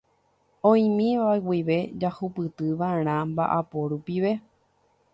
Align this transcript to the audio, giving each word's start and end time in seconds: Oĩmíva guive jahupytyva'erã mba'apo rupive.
Oĩmíva 0.69 1.33
guive 1.49 1.77
jahupytyva'erã 2.05 3.17
mba'apo 3.35 3.77
rupive. 3.95 4.31